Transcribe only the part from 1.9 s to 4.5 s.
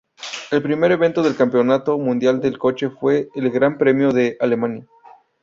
Mundial del coche fue el Gran Premio de